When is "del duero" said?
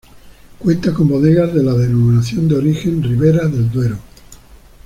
3.47-3.99